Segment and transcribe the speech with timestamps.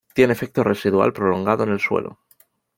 [0.15, 2.17] Tiene efecto residual prolongado en el suelo.